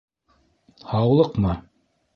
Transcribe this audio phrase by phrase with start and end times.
[0.95, 1.57] —Һаулыҡмы?